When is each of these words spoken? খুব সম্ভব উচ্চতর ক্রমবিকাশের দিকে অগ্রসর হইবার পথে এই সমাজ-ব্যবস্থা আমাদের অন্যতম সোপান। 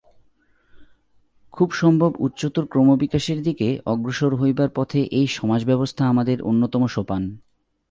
খুব 1.51 1.71
সম্ভব 1.71 2.15
উচ্চতর 2.19 2.65
ক্রমবিকাশের 2.65 3.43
দিকে 3.43 3.79
অগ্রসর 3.85 4.35
হইবার 4.35 4.69
পথে 4.69 5.03
এই 5.03 5.27
সমাজ-ব্যবস্থা 5.27 6.09
আমাদের 6.09 6.41
অন্যতম 6.41 6.87
সোপান। 6.87 7.37